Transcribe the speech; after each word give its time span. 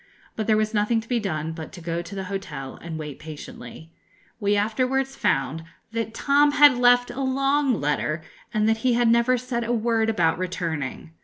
But 0.35 0.47
there 0.47 0.57
was 0.57 0.73
nothing 0.73 0.99
to 1.01 1.07
be 1.07 1.19
done 1.19 1.51
but 1.51 1.71
to 1.73 1.79
go 1.79 2.01
to 2.01 2.15
the 2.15 2.23
hotel 2.23 2.79
and 2.81 2.97
wait 2.97 3.19
patiently. 3.19 3.91
We 4.39 4.55
afterwards 4.55 5.15
found 5.15 5.63
that 5.91 6.15
Tom 6.15 6.53
had 6.53 6.75
left 6.75 7.11
a 7.11 7.21
long 7.21 7.79
letter, 7.79 8.23
and 8.51 8.67
that 8.67 8.77
he 8.77 8.93
had 8.93 9.09
never 9.11 9.37
said 9.37 9.63
a 9.63 9.71
word 9.71 10.09
about 10.09 10.39
returning. 10.39 11.11